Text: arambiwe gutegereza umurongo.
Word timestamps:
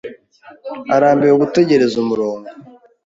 arambiwe 0.95 1.33
gutegereza 1.41 1.95
umurongo. 2.03 2.49